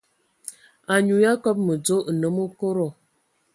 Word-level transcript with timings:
Anyu 0.93 1.15
ya 1.23 1.31
kɔbɔ 1.43 1.61
mədzo, 1.67 1.97
nnəm 2.13 2.35
okodo. 2.45 2.87